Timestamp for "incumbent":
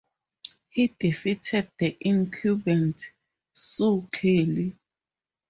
2.01-3.05